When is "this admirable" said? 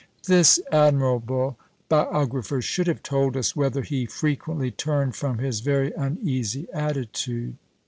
0.25-1.59